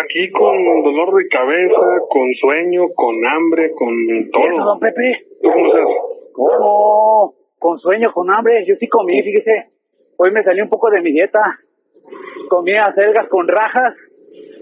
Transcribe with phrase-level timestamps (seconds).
[0.00, 4.64] Aquí con dolor de cabeza, con sueño, con hambre, con ¿Eso, todo.
[4.64, 5.26] don Pepe?
[5.42, 5.88] ¿Tú cómo estás?
[6.32, 7.34] ¿Cómo?
[7.58, 8.64] Con sueño, con hambre.
[8.66, 9.70] Yo sí comí, fíjese.
[10.16, 11.40] Hoy me salí un poco de mi dieta.
[12.48, 13.94] Comí acelgas con rajas,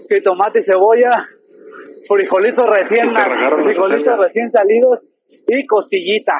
[0.09, 1.27] y tomate y cebolla,
[2.07, 4.99] frijolitos recién, ¿Te tragaron las frijolitos recién salidos
[5.47, 6.37] y costillita.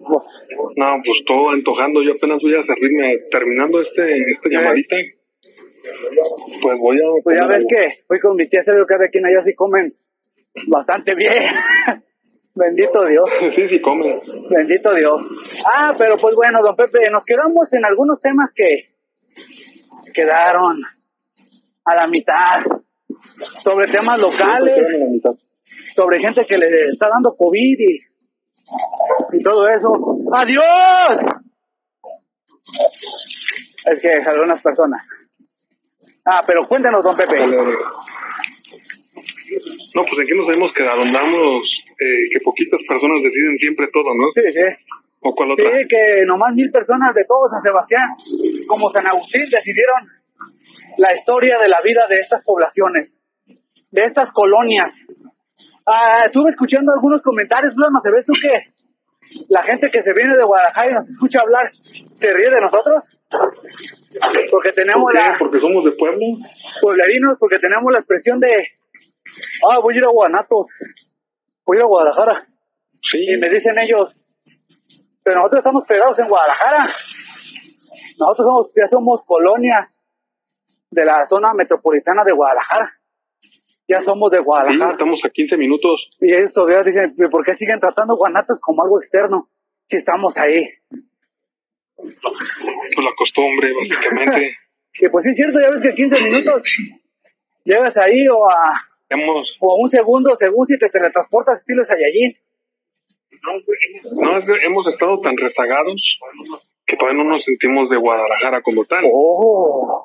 [0.00, 2.02] No, pues todo antojando.
[2.02, 4.96] Yo apenas voy a servirme, terminando este, esta llamadita.
[6.62, 7.22] Pues voy a...
[7.22, 9.94] Pues ya ves que fui con mi tía Sergio, cada quien allá sí comen
[10.68, 11.54] bastante bien.
[12.54, 13.28] Bendito Dios.
[13.56, 14.20] Sí, sí, come.
[14.50, 15.20] Bendito Dios.
[15.64, 18.90] Ah, pero pues bueno, don Pepe, nos quedamos en algunos temas que
[20.14, 20.80] quedaron
[21.84, 22.62] a la mitad.
[23.62, 24.86] Sobre temas locales,
[25.94, 28.00] sobre gente que le está dando COVID y,
[29.32, 29.92] y todo eso.
[30.32, 31.18] ¡Adiós!
[33.84, 35.02] Es que algunas personas.
[36.24, 37.38] Ah, pero cuéntanos, don Pepe.
[39.94, 41.02] No, pues en qué nos hemos quedado.
[41.02, 41.62] Andamos
[41.98, 44.30] eh, que poquitas personas deciden siempre todo, ¿no?
[44.34, 44.60] Sí, sí.
[45.20, 45.70] ¿O cuál Sí, otra?
[45.88, 48.08] que nomás mil personas de todo San Sebastián,
[48.66, 50.08] como San Agustín, decidieron
[50.98, 53.12] la historia de la vida de estas poblaciones,
[53.90, 54.90] de estas colonias.
[55.86, 58.72] Ah, estuve escuchando algunos comentarios, Blasma, ¿se ves tú que
[59.48, 61.70] la gente que se viene de Guadalajara y nos escucha hablar
[62.18, 63.04] se ríe de nosotros?
[64.50, 66.20] Porque tenemos la Porque somos de pueblo.
[66.80, 68.48] pueblerinos, porque tenemos la expresión de,
[69.70, 70.66] ah, voy a ir a Guanatos,
[71.64, 72.46] voy a ir a Guadalajara.
[73.10, 73.18] Sí.
[73.32, 74.14] Y me dicen ellos,
[75.24, 76.94] pero nosotros estamos pegados en Guadalajara.
[78.18, 79.90] Nosotros somos, ya somos colonia
[80.90, 82.92] de la zona metropolitana de Guadalajara.
[83.88, 84.92] Ya somos de Sí, Guadalajara.
[84.92, 86.10] estamos a 15 minutos.
[86.20, 89.48] Y ellos todavía dicen, "¿Pero ¿por qué siguen tratando Guanatos como algo externo?
[89.88, 90.64] Si estamos ahí.
[92.02, 94.56] Pues la costumbre, básicamente.
[94.94, 96.62] Y pues sí es cierto, ya ves que 15 minutos
[97.64, 98.74] llegas ahí o a,
[99.08, 99.56] hemos...
[99.58, 102.36] o a un segundo según si te teletransportas estilo Saiyajin.
[104.20, 106.18] No, es que hemos estado tan rezagados
[106.86, 109.04] que todavía no nos sentimos de Guadalajara como tal.
[109.10, 110.04] Oh.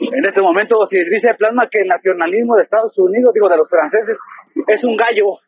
[0.00, 3.68] En este momento, si dice Plasma que el nacionalismo de Estados Unidos, digo, de los
[3.68, 4.18] franceses,
[4.66, 5.38] es un gallo.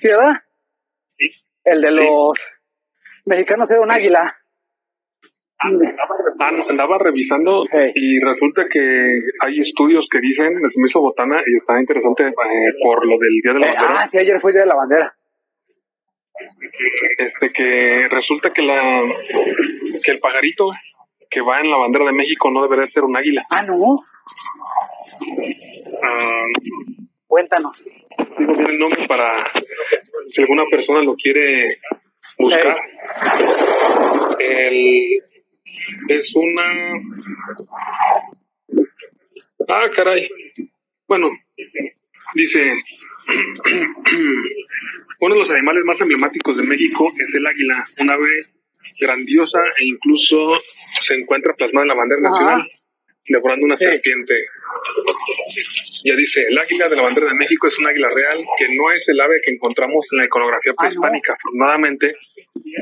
[0.00, 0.42] ¿Sí, verdad?
[1.64, 2.38] El de los
[3.24, 4.36] mexicanos era un águila.
[6.68, 7.92] Andaba revisando Hey.
[7.94, 8.80] y resulta que
[9.40, 12.32] hay estudios que dicen, se me hizo botana y está interesante eh,
[12.82, 14.74] por lo del Día de la Eh, Bandera, ah, sí, ayer fue Día de la
[14.76, 15.14] Bandera.
[17.18, 19.02] este que resulta que la
[20.04, 20.70] que el pajarito
[21.30, 23.44] que va en la bandera de México no debería ser un águila.
[23.50, 24.00] Ah, no.
[26.02, 26.44] Ah,
[27.26, 27.76] Cuéntanos.
[28.38, 29.50] digo bien el nombre para
[30.34, 31.78] si alguna persona lo quiere
[32.38, 32.76] buscar.
[34.38, 35.22] El
[36.08, 36.92] es una
[39.68, 40.28] ah caray
[41.08, 41.30] bueno
[42.34, 42.74] dice
[45.20, 48.46] uno de los animales más emblemáticos de México es el águila un ave
[49.00, 50.60] grandiosa e incluso
[51.06, 52.30] se encuentra plasmada en la bandera Ajá.
[52.30, 52.70] nacional
[53.28, 53.84] devorando una Sí.
[53.84, 54.34] serpiente
[56.04, 58.90] ya dice, el águila de la bandera de México es un águila real que no
[58.92, 61.32] es el ave que encontramos en la iconografía Ah, prehispánica.
[61.34, 62.14] Afortunadamente,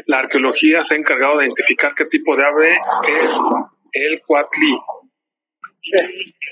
[0.07, 3.31] la arqueología se ha encargado de identificar qué tipo de ave es
[3.93, 4.77] el cuatli.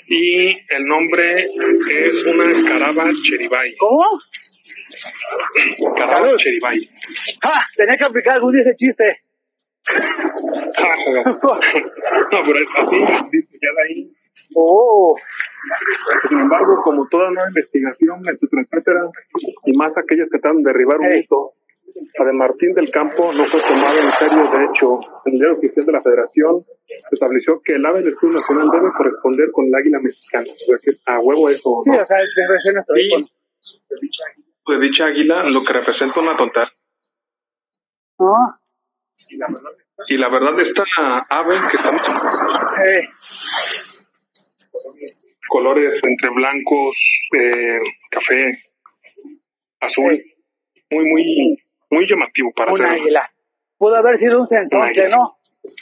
[0.09, 3.77] Y el nombre es una caraba cheribay.
[3.77, 4.05] ¿Cómo?
[5.97, 6.39] Caraba Salud.
[6.39, 6.89] cheribay.
[7.43, 9.21] Ah, tenía que aplicar algún día ese chiste.
[12.33, 12.97] no, pero es así,
[13.33, 14.11] dice ya de ahí.
[14.55, 15.17] Oh,
[16.29, 19.01] Sin embargo, como toda nueva investigación, etcétera, etcétera,
[19.67, 21.21] y más aquellas que tratan de derribar un Hey.
[21.21, 21.53] mito,
[22.19, 24.51] la de Martín del Campo no fue tomada en serio.
[24.51, 26.65] De hecho, el diario oficial de la Federación
[27.11, 30.47] estableció que el ave del escudo nacional debe corresponder con el águila mexicana.
[30.53, 32.03] O sea, que a huevo eso, sí, ¿no?
[32.03, 32.19] o sea,
[32.73, 33.27] nuestro ícono.
[34.69, 36.71] de dicha águila, lo que representa una tonta.
[38.21, 38.59] Ah,
[40.09, 40.85] Y la verdad, esta
[41.31, 42.01] ave que estamos
[42.87, 43.09] eh,
[45.49, 46.97] colores entre blancos,
[47.37, 47.81] eh,
[48.11, 48.59] café,
[49.81, 50.23] azul,
[50.91, 51.59] muy, muy,
[51.91, 53.31] muy llamativo para un águila.
[53.79, 55.09] Pudo haber sido un águila.
[55.09, 55.37] ¿no?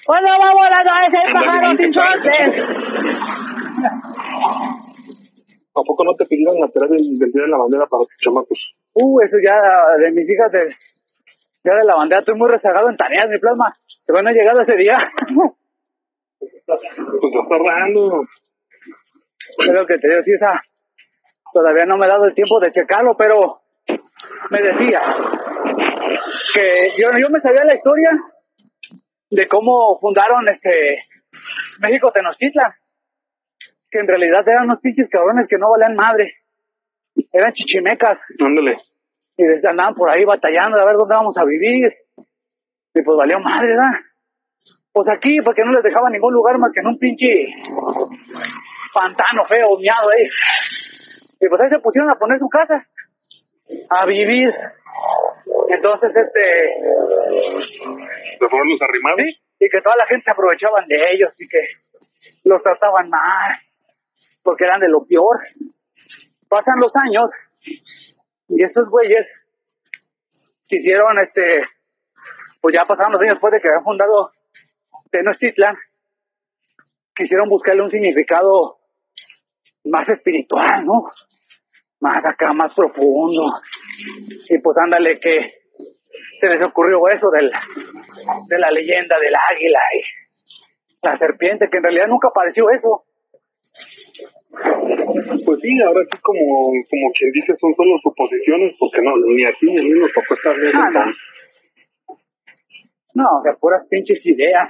[0.04, 1.92] ¡Cuándo va volando ese pájaro sin.
[5.78, 8.16] ¿A poco no te pidieron la tarea del, del Día de la Bandera para tus
[8.18, 8.76] chamacos?
[8.94, 9.60] Uh, eso ya
[9.98, 10.74] de mis hijas de,
[11.66, 13.76] ya de la bandera, estoy muy rezagado en tareas, mi plasma.
[14.06, 14.98] Que van a llegar ese día.
[16.38, 18.22] Pues está raro.
[19.58, 20.62] Es lo que te digo, sí, esa.
[21.52, 23.60] Todavía no me he dado el tiempo de checarlo, pero
[24.50, 25.00] me decía
[26.54, 28.10] que yo, yo me sabía la historia
[29.30, 31.02] de cómo fundaron este
[31.80, 32.72] México Tenochtitlan.
[33.90, 36.34] Que en realidad eran unos pinches cabrones que no valían madre.
[37.32, 38.18] Eran chichimecas.
[38.40, 38.76] Ándale.
[39.36, 41.92] y desde andaban por ahí batallando a ver dónde vamos a vivir.
[42.94, 44.00] Y pues valió madre, ¿verdad?
[44.92, 47.48] Pues aquí, porque no les dejaba ningún lugar más que en un pinche
[48.96, 50.26] pantano feo, miado ahí.
[51.38, 52.86] Y pues ahí se pusieron a poner su casa,
[53.90, 54.48] a vivir.
[55.68, 56.40] Entonces, este,
[58.38, 59.18] ¿Se fueron los arrimados?
[59.18, 61.58] sí, y que toda la gente se aprovechaban de ellos y que
[62.44, 63.52] los trataban mal,
[64.42, 65.36] porque eran de lo peor.
[66.48, 67.30] Pasan los años
[68.48, 69.26] y estos güeyes
[70.68, 71.62] quisieron, este,
[72.62, 74.30] pues ya pasaron los años después de que habían fundado
[75.10, 75.76] Tenochtitlan,
[77.14, 78.78] quisieron buscarle un significado
[79.86, 81.04] más espiritual, ¿no?
[82.00, 83.52] Más acá, más profundo.
[84.48, 85.52] Y pues ándale que
[86.40, 87.50] se les ocurrió eso del,
[88.48, 93.04] de la leyenda del águila y la serpiente, que en realidad nunca apareció eso.
[95.44, 99.52] Pues sí, ahora sí como, como quien dice son solo suposiciones, porque no, ni a
[99.58, 101.04] ti ni nos tocó estar viendo Ah, no.
[103.14, 104.68] No, o sea, puras pinches ideas.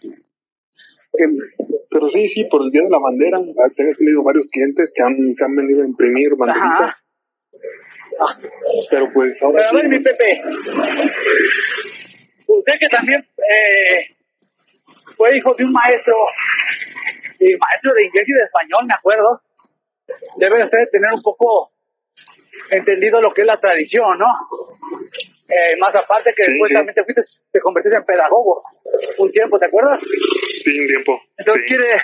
[0.00, 1.24] Que,
[1.92, 5.02] Pero sí, sí, por el Día de la Bandera, ah, he tenido varios clientes que
[5.02, 6.96] han, que han venido a imprimir banderitas.
[8.20, 8.38] Ah,
[8.90, 10.42] pero pues ahora Pero a ver, sí, mi Pepe,
[12.46, 14.06] usted que también eh,
[15.16, 16.14] fue hijo de un maestro,
[17.40, 19.40] y maestro de inglés y de español, me acuerdo,
[20.38, 21.72] debe usted tener un poco
[22.70, 24.26] entendido lo que es la tradición, ¿no?
[25.48, 26.74] Eh, más aparte que Sí, después sí.
[26.74, 28.62] también te fuiste, te convertiste en pedagogo
[29.18, 30.00] un tiempo, ¿te acuerdas?
[30.64, 31.20] Sí, un tiempo.
[31.36, 31.74] Entonces sí.
[31.74, 32.02] quiere,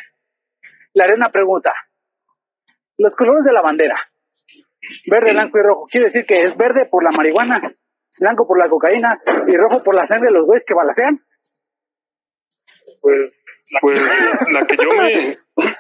[0.95, 1.73] le haré una pregunta.
[2.99, 3.97] Los colores de la bandera,
[5.07, 7.73] verde, blanco y rojo, quiere decir que es verde por la marihuana,
[8.19, 11.21] blanco por la cocaína y rojo por la sangre de los güeyes que balacean.
[13.01, 13.33] Pues,
[13.81, 14.01] pues
[14.51, 15.39] la que yo me...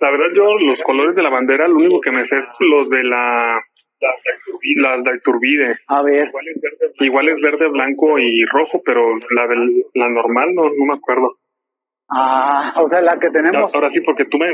[0.00, 2.90] La verdad yo, los colores de la bandera, lo único que me sé es los
[2.90, 3.60] de la...
[4.00, 5.76] Las de Iturbide.
[5.86, 6.28] A ver,
[6.98, 11.36] Igual es verde, blanco y rojo, pero la del, la normal no, no me acuerdo.
[12.10, 13.72] Ah, o sea, la que tenemos.
[13.74, 14.48] Ahora sí, porque tú me,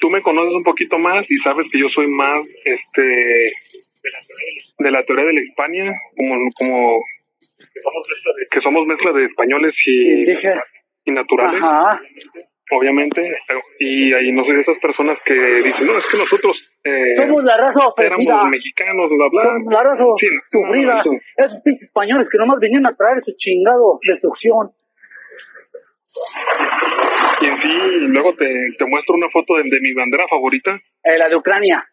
[0.00, 3.52] tú me conoces un poquito más y sabes que yo soy más, este,
[4.78, 7.00] de la teoría de la Hispania, como, como,
[8.50, 10.54] que somos mezcla de españoles y, Dije,
[11.04, 12.00] y naturales, ajá,
[12.70, 13.36] obviamente,
[13.78, 17.56] y hay no sé, esas personas que dicen, no, es que nosotros, eh, somos la
[17.58, 18.34] raza ofendida.
[18.34, 19.42] éramos mexicanos, bla, bla.
[19.44, 21.02] Somos la raza Sí, sufrida.
[21.04, 21.12] no.
[21.36, 24.70] Esos pinches españoles que nomás vinieron a traer su chingado destrucción.
[27.40, 27.68] Y en sí,
[28.08, 28.46] luego te,
[28.78, 30.78] te muestro una foto de, de mi bandera favorita.
[31.04, 31.84] Eh, la de Ucrania.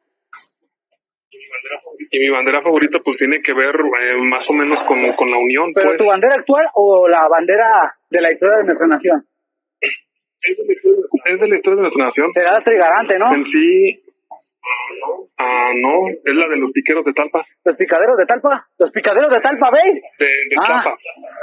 [2.11, 5.37] Y mi bandera favorita pues tiene que ver eh, más o menos con, con la
[5.37, 5.97] unión, ¿Pero pues.
[5.97, 9.25] tu bandera actual o la bandera de la historia de nuestra nación?
[10.41, 12.31] Es de la historia de nuestra nación.
[12.33, 13.33] Será la trigarante, ¿no?
[13.33, 14.03] En sí,
[15.37, 17.45] ah, no, es la de los piqueros de Talpa.
[17.65, 18.65] Los picaderos de Talpa.
[18.79, 19.91] Los picaderos de Talpa Bay.
[20.17, 20.65] De, de Ah.
[20.65, 20.97] Tlapa.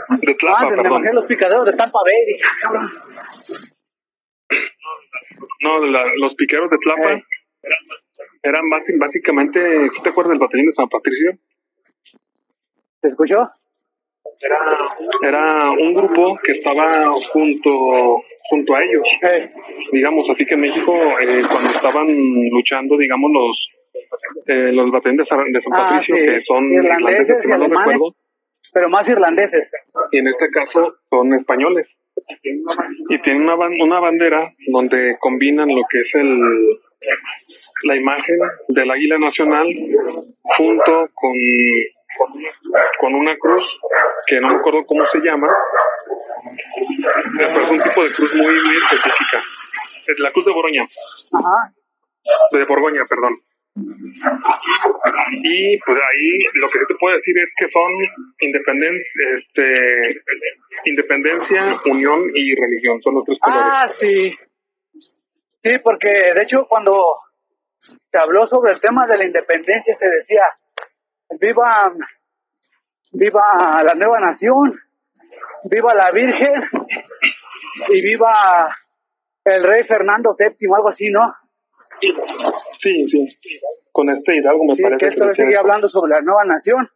[0.09, 1.05] De Tlapa, Ah, perdón.
[1.15, 2.41] los picaderos de Talpa Bay.
[2.45, 2.91] Ah, cabrón.
[5.63, 7.23] No, la- los piqueros de Tlapa Eh.
[8.43, 11.33] eran basi- básicamente, ¿sí te acuerdas del batallón de San Patricio?
[13.01, 13.49] ¿Te escuchó?
[15.23, 19.03] Era un grupo que estaba junto junto a ellos.
[19.23, 19.51] Eh,
[19.91, 22.07] digamos, así que en México, eh, cuando estaban
[22.53, 23.69] luchando, digamos, los
[24.47, 26.23] eh, los batallones de San, de San Ah, Patricio, sí.
[26.23, 28.15] que son Irlandeses irlandeses, si mal no recuerdo,
[28.77, 29.71] pero más irlandeses.
[30.13, 31.87] y en este caso son españoles.
[33.09, 36.41] Y tienen una, ban- una bandera donde combinan lo que es el
[37.85, 38.37] la imagen
[38.69, 39.67] del águila nacional
[40.59, 41.33] junto con
[43.01, 43.65] con una cruz
[44.27, 45.49] que no me acuerdo cómo se llama
[47.39, 49.43] pero es un tipo de cruz muy muy específica
[50.07, 50.83] es la cruz de Boroña
[51.33, 51.73] Ajá.
[52.53, 53.39] de Borgoña, perdón.
[55.43, 57.93] Y pues ahí lo que sí te puedo decir es que son
[58.41, 59.03] independen
[59.37, 60.23] este,
[60.85, 63.67] independencia, unión y religión, son los tres colores.
[63.71, 64.39] Ah, sí.
[65.63, 67.17] Sí, porque de hecho cuando
[68.11, 70.43] se habló sobre el tema de la independencia se decía,
[71.39, 71.93] viva,
[73.13, 74.81] viva la nueva nación,
[75.65, 76.63] viva la Virgen
[77.89, 78.75] y viva
[79.45, 81.35] el rey Fernando VII, algo así, ¿no?
[82.87, 83.29] Sí, sí.
[83.93, 86.89] Con este Hidalgo me Sí, parece que esto decía sigue hablando sobre la nueva nación.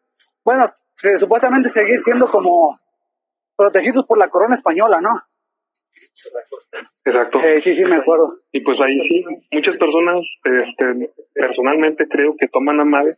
[0.44, 0.70] Bueno,
[1.00, 2.78] se- supuestamente seguir siendo como
[3.56, 5.20] protegidos por la corona española, ¿no?
[7.04, 7.40] Exacto.
[7.42, 8.34] Eh, sí, sí, me acuerdo.
[8.52, 13.16] Y pues ahí sí, muchas personas, este, personalmente creo que toman a mal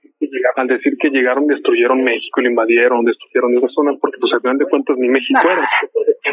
[0.56, 4.58] al decir que llegaron, destruyeron México, lo invadieron, destruyeron esas zonas, porque pues al final
[4.58, 5.52] de cuentas ni México Nah.
[5.52, 5.68] era.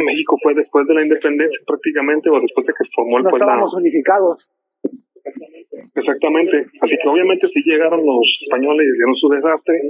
[0.04, 3.30] México fue después de la independencia prácticamente, o después de que se formó el No
[3.32, 4.50] la- estábamos unificados.
[5.72, 6.66] Exactamente.
[6.82, 9.82] Así que obviamente sí llegaron los españoles y hicieron su desastre,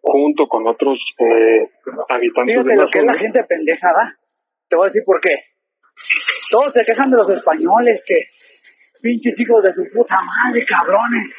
[0.00, 1.68] junto con otros eh,
[2.08, 3.22] habitantes Fíjate de la lo que es la zona.
[3.22, 4.14] gente pendeja, ¿va?
[4.68, 5.36] Te voy a decir por qué.
[6.50, 8.16] Todos se quejan de los españoles que
[9.00, 11.30] pinches hijos de su puta madre, cabrones.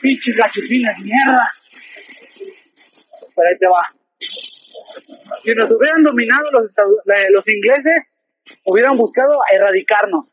[0.00, 1.52] Pinches gachupines, mierda.
[3.34, 3.84] Pero ahí te va.
[5.44, 6.70] Si nos hubieran dominado los,
[7.30, 8.04] los ingleses,
[8.64, 10.26] hubieran buscado erradicarnos.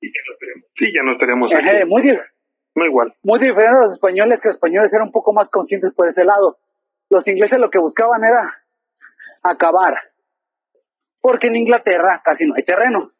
[0.00, 1.66] Sí, ya no estaríamos aquí.
[1.86, 2.24] Muy, dif-
[2.74, 3.14] No igual.
[3.22, 6.24] muy diferente a los españoles, que los españoles eran un poco más conscientes por ese
[6.24, 6.58] lado.
[7.10, 8.62] Los ingleses lo que buscaban era
[9.42, 9.94] acabar.
[11.20, 13.10] Porque en Inglaterra casi no hay terreno.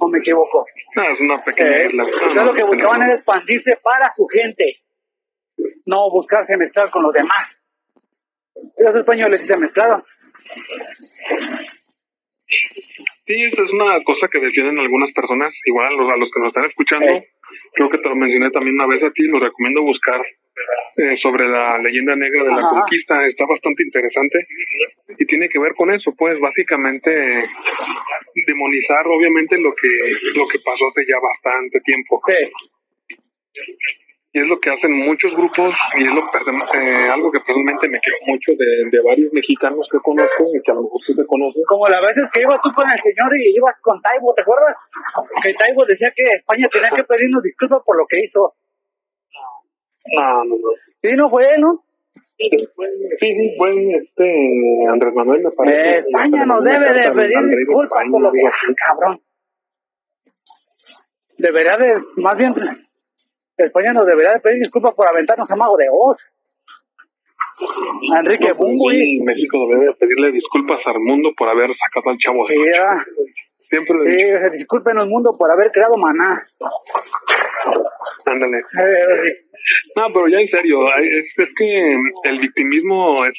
[0.00, 0.66] ¿O me equivoco?
[0.96, 2.02] No, es una pequeña Eh, isla.
[2.02, 4.76] No, entonces no, lo que buscaban era expandirse para su gente.
[5.86, 7.48] No buscarse mezclar con los demás.
[8.78, 10.04] Los españoles sí se mezclaron.
[13.28, 16.40] Sí, esa es una cosa que defienden algunas personas, igual a los, a los que
[16.40, 17.20] nos están escuchando.
[17.20, 17.26] Sí.
[17.74, 20.20] Creo que te lo mencioné también una vez a ti, lo recomiendo buscar
[20.96, 23.26] eh, sobre la leyenda negra de la conquista.
[23.26, 24.46] Está bastante interesante
[25.18, 27.10] y tiene que ver con eso, pues básicamente
[28.46, 29.88] demonizar obviamente lo que
[30.34, 32.22] lo que pasó hace ya bastante tiempo.
[32.26, 32.34] Sí.
[34.38, 37.98] Y es lo que hacen muchos grupos y es lo eh, algo que personalmente me
[37.98, 41.26] quejo mucho de, de varios mexicanos que conozco y que a lo mejor tú te
[41.26, 41.62] conoces.
[41.66, 44.76] Como las veces que ibas tú con el señor y ibas con Taibo, ¿te acuerdas?
[45.42, 48.54] Que Taibo decía que España tenía que pedirnos disculpas por lo que hizo.
[50.14, 50.68] No, no, no.
[51.02, 51.82] Sí, no fue ¿no?
[52.38, 52.48] Sí,
[53.18, 54.30] sí, buen este
[54.88, 55.74] Andrés Manuel me parece.
[55.74, 58.74] Eh, España nos debe de pedir disculpas por lo que así.
[58.86, 59.20] cabrón.
[61.38, 62.54] Debería de, más bien,
[63.64, 66.18] España nos debería de pedir disculpas por aventarnos a Mago de Oz.
[68.18, 69.18] Enrique Bunbury.
[69.18, 72.46] sí, México debe de pedirle disculpas al mundo por haber sacado al chavo.
[72.46, 72.98] Sí, ¿verdad?
[73.68, 74.50] Siempre lo sí, dicho.
[74.52, 76.46] discúlpenos mundo por haber creado Maná.
[78.24, 78.58] Ándale.
[78.58, 79.34] Eh,
[79.96, 83.36] No, pero ya en serio, es, es que el victimismo es,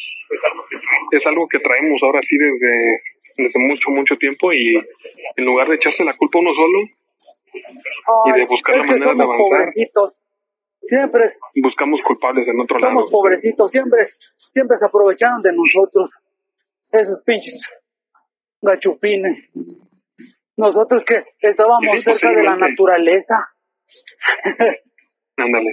[1.11, 3.01] es algo que traemos ahora sí desde,
[3.37, 4.75] desde mucho, mucho tiempo y
[5.37, 6.79] en lugar de echarse la culpa a uno solo,
[7.53, 9.37] Y de buscar la manera de somos avanzar.
[9.37, 10.13] pobrecitos.
[10.81, 13.11] Siempre buscamos culpables en otro somos lado.
[13.11, 14.07] pobrecitos, siempre,
[14.53, 16.09] siempre se aprovecharon de nosotros.
[16.91, 17.61] Esos pinches
[18.61, 19.49] gachupines.
[20.57, 23.49] Nosotros que estábamos cerca de la naturaleza.
[25.37, 25.71] Ándale.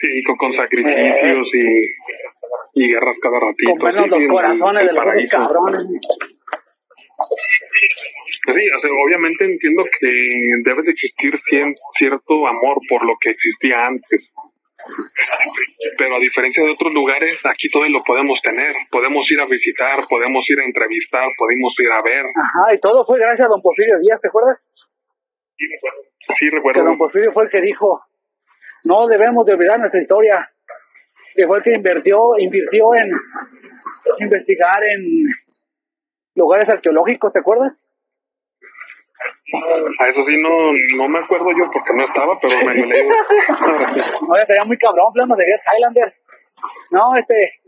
[0.00, 3.70] Sí, con, con sacrificios y, y guerras cada ratito.
[3.78, 5.86] Comernos sí, los corazones de los cabrones.
[8.46, 10.08] Sí, o sea, obviamente entiendo que
[10.64, 14.30] debe de existir cien- cierto amor por lo que existía antes.
[15.98, 18.72] Pero a diferencia de otros lugares, aquí todavía lo podemos tener.
[18.90, 22.24] Podemos ir a visitar, podemos ir a entrevistar, podemos ir a ver.
[22.26, 24.58] Ajá, y todo fue gracias a don Porfirio Díaz, ¿te acuerdas?
[25.56, 25.66] Sí,
[26.38, 26.84] Que recuerdo.
[26.84, 28.00] don Porfirio fue el que dijo,
[28.84, 30.48] no debemos de olvidar nuestra historia.
[31.34, 33.10] Que fue el que invirtió, invirtió en
[34.20, 35.24] investigar en
[36.34, 37.72] lugares arqueológicos, ¿te acuerdas?
[40.00, 42.86] A eso sí no, no me acuerdo yo porque no estaba, pero me lo.
[44.26, 46.14] No, ya estaría muy cabrón, de Guest Highlander.
[46.90, 47.60] No, este,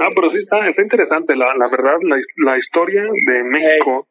[0.00, 1.34] Ah, pero sí está, está interesante.
[1.36, 4.06] La, la verdad, la, la historia de México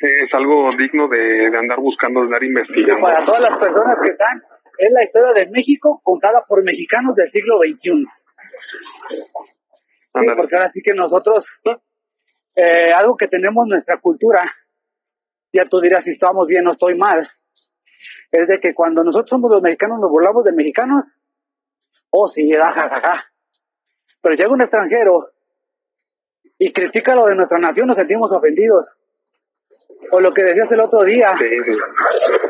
[0.00, 3.02] es algo digno de, de andar buscando, de andar investigando.
[3.02, 4.42] para todas las personas que están,
[4.78, 8.06] es la historia de México contada por mexicanos del siglo XXI.
[9.08, 11.44] Sí, porque ahora sí que nosotros,
[12.54, 14.52] eh, algo que tenemos en nuestra cultura,
[15.54, 17.30] ya tú dirás si estamos bien o estoy mal,
[18.32, 21.04] es de que cuando nosotros somos los mexicanos nos burlamos de mexicanos,
[22.10, 23.24] oh sí, ja, ja, ja, ja.
[24.20, 25.30] Pero llega un extranjero
[26.58, 28.86] y critica lo de nuestra nación, nos sentimos ofendidos.
[30.10, 31.72] O lo que decías el otro día Sí, sí.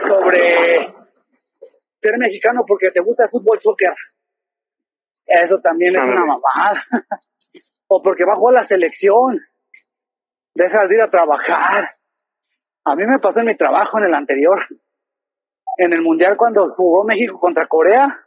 [0.08, 0.94] sobre
[2.00, 3.94] ser mexicano porque te gusta el fútbol soccer.
[5.26, 6.84] Eso también es una mamada.
[7.88, 9.40] o porque va a jugar la selección.
[10.54, 11.96] Dejas de ir a trabajar.
[12.84, 14.66] A mí me pasó en mi trabajo en el anterior.
[15.78, 18.20] En el mundial cuando jugó México contra Corea,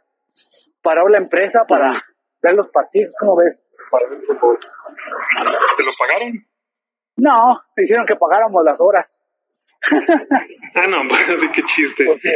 [0.82, 2.04] paró la empresa para
[2.42, 3.14] ver los partidos.
[3.18, 3.62] ¿Cómo ves?
[3.90, 6.44] ¿Te lo pagaron?
[7.16, 9.06] No, me hicieron que pagáramos las horas.
[10.74, 11.02] ah, no,
[11.54, 12.04] qué chiste.
[12.04, 12.30] Pues sí.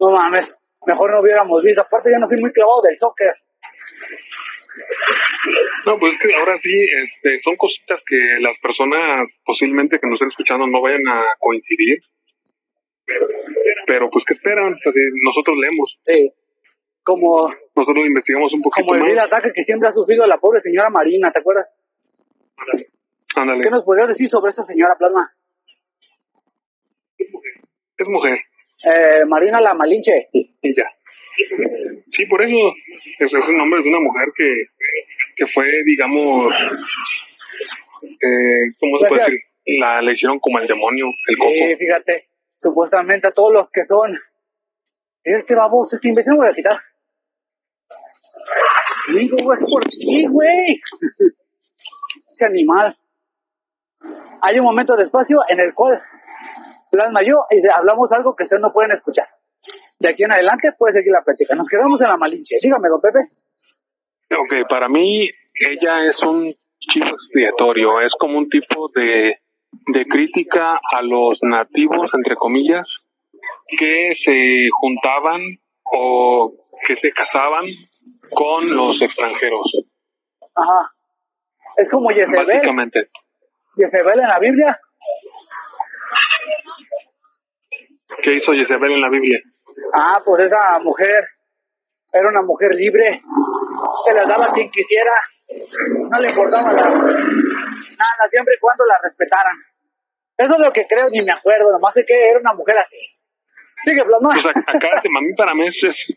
[0.00, 0.52] No mames,
[0.86, 1.82] mejor no hubiéramos visto.
[1.82, 3.34] Aparte, yo no soy muy clavado del soccer.
[5.86, 10.14] No, pues es que ahora sí, este, son cositas que las personas posiblemente que nos
[10.14, 12.00] estén escuchando no vayan a coincidir.
[13.86, 14.76] Pero pues, ¿qué esperan?
[15.24, 15.98] nosotros leemos.
[16.04, 16.32] Sí.
[17.02, 17.52] Como...
[17.76, 21.30] Nosotros investigamos un poquito Como el ataque que siempre ha sufrido la pobre señora Marina,
[21.30, 21.66] ¿te acuerdas?
[23.36, 23.64] Ándale.
[23.64, 25.30] ¿Qué nos podrías decir sobre esta señora Plasma?
[27.18, 28.38] Es mujer.
[28.84, 30.28] Eh, Marina la Malinche.
[30.32, 30.88] Y ya.
[32.16, 32.56] Sí, por eso
[33.18, 34.66] es, es el nombre de una mujer que,
[35.36, 36.52] que fue, digamos,
[38.02, 39.40] eh, ¿cómo se puede decir?
[39.66, 41.50] La le hicieron como el demonio, el coco.
[41.52, 44.18] Sí, fíjate, supuestamente a todos los que son
[45.22, 46.78] este baboso, este imbécil me voy a quitar.
[49.08, 50.80] Digo, es por ti, güey.
[52.32, 52.96] Ese animal.
[54.42, 56.02] Hay un momento de espacio en el cual
[56.90, 59.28] plasma yo y hablamos algo que ustedes no pueden escuchar.
[59.98, 61.54] De aquí en adelante puede seguir la práctica.
[61.54, 62.56] Nos quedamos en la malinche.
[62.60, 63.30] Dígame, don Pepe.
[64.38, 68.00] Ok, para mí ella es un chivo expiatorio.
[68.00, 69.38] Es como un tipo de,
[69.88, 72.86] de crítica a los nativos, entre comillas,
[73.78, 75.40] que se juntaban
[75.84, 76.52] o
[76.86, 77.66] que se casaban
[78.30, 79.84] con los extranjeros.
[80.54, 80.90] Ajá.
[81.76, 82.46] Es como Jezebel.
[82.46, 83.08] Básicamente.
[83.76, 84.80] Jezebel en la Biblia.
[88.22, 89.40] ¿Qué hizo Jezebel en la Biblia?
[89.92, 91.24] Ah, pues esa mujer
[92.12, 93.22] era una mujer libre,
[94.04, 95.12] se la daba quien quisiera,
[96.10, 99.56] no le importaba nada, nada, siempre y cuando la respetaran.
[100.36, 102.96] Eso es lo que creo, ni me acuerdo, nomás sé que era una mujer así.
[103.84, 104.30] Sigue, Plasma.
[104.42, 105.76] Pues acá, a mí para mí es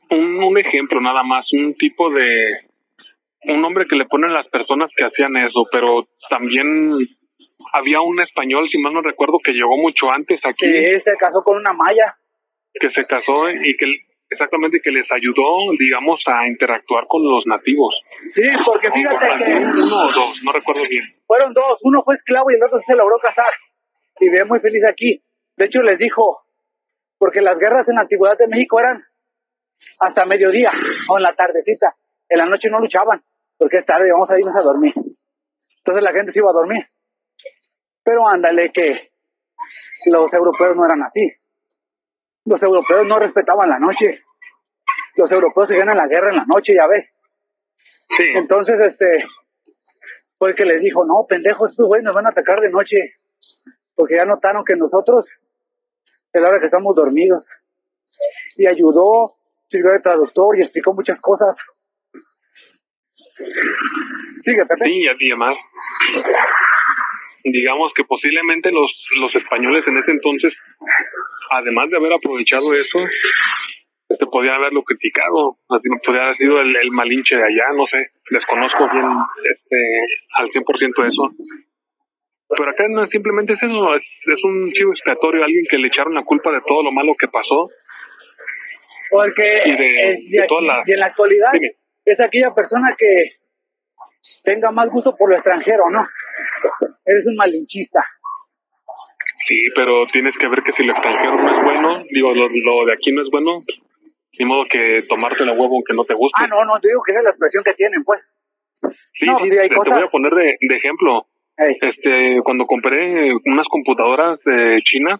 [0.10, 2.67] un, un ejemplo nada más, un tipo de,
[3.44, 6.98] un nombre que le ponen las personas que hacían eso, pero también
[7.74, 10.65] había un español, si mal no recuerdo, que llegó mucho antes aquí.
[10.65, 12.15] Sí, se casó con una maya
[12.74, 13.86] que se casó y que
[14.29, 17.96] exactamente que les ayudó, digamos, a interactuar con los nativos.
[18.33, 21.03] Sí, porque fíjate que uno o dos, no recuerdo bien.
[21.25, 23.51] Fueron dos, uno fue esclavo y el otro se logró casar
[24.20, 25.22] y vive muy feliz aquí.
[25.55, 26.42] De hecho les dijo,
[27.18, 29.03] porque las guerras en la antigüedad de México eran
[30.00, 30.72] hasta mediodía
[31.09, 31.96] o en la tardecita,
[32.29, 33.22] en la noche no luchaban,
[33.57, 34.94] porque es tarde, vamos a irnos a dormir.
[35.77, 36.85] Entonces la gente se iba a dormir.
[38.03, 39.11] Pero ándale que
[40.05, 41.31] los europeos no eran así
[42.48, 44.22] los europeos no respetaban la noche.
[45.16, 47.05] Los europeos se ganan la guerra en la noche, ya ves.
[48.16, 48.24] Sí.
[48.36, 49.25] Entonces, este,
[50.38, 53.16] fue el que les dijo, no, pendejos, estos güeyes nos van a atacar de noche.
[53.96, 55.25] Porque ya notaron que nosotros
[56.31, 57.44] es la hora que estamos dormidos.
[58.55, 59.36] Y ayudó,
[59.70, 61.57] sirvió de traductor y explicó muchas cosas.
[64.46, 64.86] Sigue, Pepe.
[64.86, 65.57] Sí, y además,
[67.44, 70.53] digamos que posiblemente los, los españoles en ese entonces
[71.50, 73.00] además de haber aprovechado eso,
[74.10, 78.12] este podía haberlo criticado, así podría haber sido el, el, malinche de allá, no sé,
[78.29, 79.05] desconozco bien
[79.44, 79.77] este
[80.36, 81.36] al 100% eso.
[82.50, 86.14] Pero acá no simplemente es eso, es, es un chivo expiatorio, alguien que le echaron
[86.14, 87.70] la culpa de todo lo malo que pasó.
[89.10, 90.55] Porque y de, es, de aquí,
[90.86, 91.72] y en la actualidad Dime.
[92.05, 93.38] es aquella persona que
[94.44, 96.07] tenga más gusto por lo extranjero, ¿no?
[97.05, 98.00] Eres un malinchista.
[99.48, 102.86] Sí, pero tienes que ver que si lo extranjero no es bueno, digo, lo, lo
[102.86, 103.64] de aquí no es bueno,
[104.38, 106.44] ni modo que tomarte la huevo aunque no te guste.
[106.44, 108.22] Ah, no, no, te digo que esa es la expresión que tienen, pues.
[109.14, 109.86] Sí, no, sí, te, cosas...
[109.86, 111.25] te, voy a poner de, de ejemplo.
[111.57, 111.77] Hey.
[111.81, 115.20] Este, cuando compré unas computadoras de China,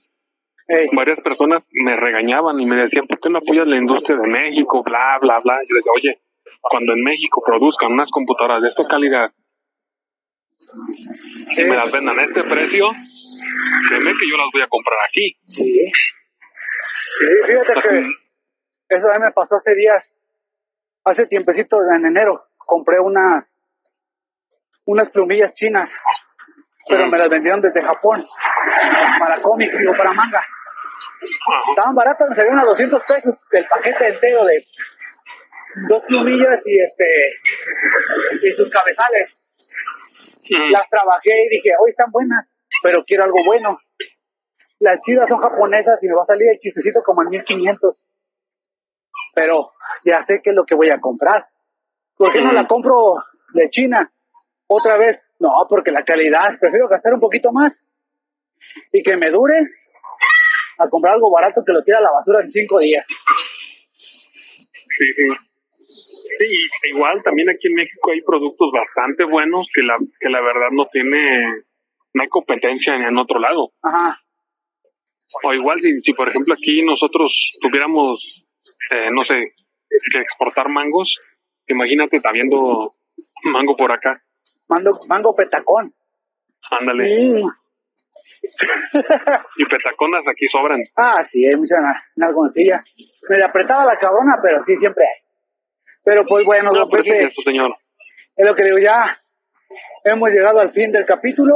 [0.68, 0.88] hey.
[0.92, 4.84] varias personas me regañaban y me decían, ¿por qué no apoyas la industria de México?
[4.84, 5.58] Bla, bla, bla.
[5.68, 6.20] Yo decía, oye,
[6.62, 9.32] cuando en México produzcan unas computadoras de esta calidad
[11.58, 12.92] y me las vendan a este precio,
[13.90, 15.38] créeme que yo las voy a comprar aquí.
[15.48, 15.92] Sí.
[17.20, 20.04] Sí, fíjate que eso a mí me pasó hace días,
[21.04, 23.46] hace tiempecito en enero, compré unas
[24.86, 25.90] unas plumillas chinas,
[26.88, 28.26] pero me las vendieron desde Japón,
[29.20, 30.40] para cómic, digo, para manga.
[30.40, 31.70] Ajá.
[31.72, 34.66] Estaban baratas, me salieron a 200 pesos el paquete entero de
[35.90, 37.06] dos plumillas y este
[38.42, 39.30] y sus cabezales.
[40.50, 40.72] Mm.
[40.72, 42.48] Las trabajé y dije, hoy están buenas,
[42.84, 43.78] pero quiero algo bueno.
[44.80, 47.96] Las chidas son japonesas y me va a salir el chistecito como en 1500.
[49.34, 49.72] Pero
[50.04, 51.46] ya sé qué es lo que voy a comprar.
[52.16, 53.16] ¿Por qué no la compro
[53.54, 54.12] de China?
[54.68, 57.74] Otra vez, no, porque la calidad, prefiero gastar un poquito más
[58.92, 59.56] y que me dure
[60.80, 63.06] a comprar algo barato que lo tira a la basura en cinco días.
[64.98, 65.48] Sí, sí.
[66.40, 70.70] Sí, igual también aquí en México hay productos bastante buenos que la que la verdad
[70.72, 71.64] no tiene
[72.18, 73.70] no hay competencia en otro lado.
[73.84, 74.20] Ajá.
[75.44, 78.20] O igual si, si por ejemplo aquí nosotros tuviéramos,
[78.92, 79.54] eh, no sé,
[80.12, 81.14] que exportar mangos,
[81.68, 82.96] imagínate habiendo
[83.44, 84.22] mango por acá.
[84.70, 85.94] Mango, mango petacón.
[86.72, 87.34] Ándale.
[87.42, 87.50] Mm.
[89.58, 90.82] Y petaconas aquí sobran.
[90.96, 92.84] Ah, sí, hay mucha na- nalgoncilla.
[93.30, 95.22] Me apretaba la cabrona, pero sí, siempre hay.
[96.04, 97.76] Pero pues bueno, No, es eso, señor.
[98.36, 99.20] es lo que digo, ya
[100.06, 101.54] hemos llegado al fin del capítulo.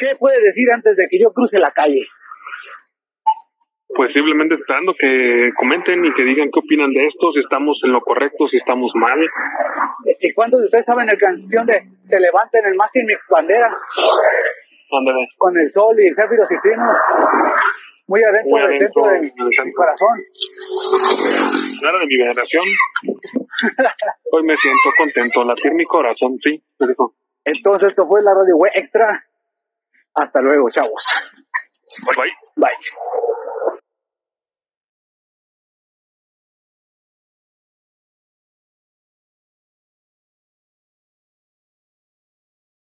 [0.00, 2.06] ¿Qué puede decir antes de que yo cruce la calle?
[3.94, 7.92] Pues simplemente esperando que comenten y que digan qué opinan de esto, si estamos en
[7.92, 9.18] lo correcto, si estamos mal.
[10.20, 15.28] ¿Y cuántos de ustedes saben la canción de Se levanten el mástil mi bandera Ándale.
[15.36, 16.86] con el sol y el zéfiro citrino?
[18.06, 20.18] Muy adentro Muy del adentro centro de del mi corazón.
[21.82, 22.64] Era de mi generación.
[24.32, 26.62] Hoy me siento contento, latir mi corazón, sí.
[27.44, 29.24] Entonces, esto fue la Radio Web Extra.
[30.14, 31.02] Hasta luego, chavos.
[32.16, 32.32] Bye.
[32.56, 32.70] Bye.